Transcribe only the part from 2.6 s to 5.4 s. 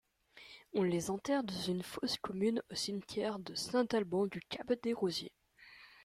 au cimetière de Saint-Alban-du-Cap-des-Rosiers.